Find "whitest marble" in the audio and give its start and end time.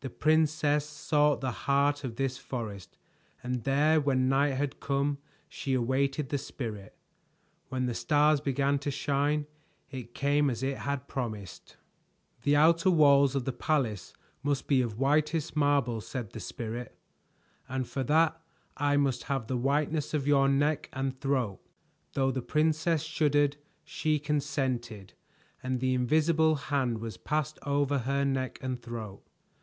14.98-16.02